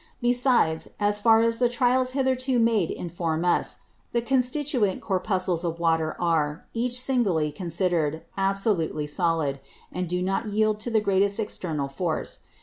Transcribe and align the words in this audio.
Besides, 0.23 0.87
as 0.99 1.19
far 1.19 1.43
as 1.43 1.59
the 1.59 1.69
Trials 1.69 2.13
hitherto 2.17 2.57
made 2.57 2.89
inform 2.89 3.45
us, 3.45 3.77
the 4.13 4.21
constituent 4.23 4.99
Corpuscles 4.99 5.63
of 5.63 5.79
Water 5.79 6.19
are, 6.19 6.65
each 6.73 6.99
singly 6.99 7.51
consider'd, 7.51 8.23
absolutely 8.35 9.05
solid; 9.05 9.59
and 9.91 10.09
do 10.09 10.23
not 10.23 10.47
yield 10.47 10.79
to 10.79 10.89
the 10.89 11.01
greatest 11.01 11.39
External 11.39 11.87
Force. 11.87 12.39